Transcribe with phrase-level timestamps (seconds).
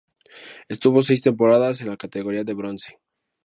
[0.67, 2.97] Estuvo seis temporadas en la categoría de bronce.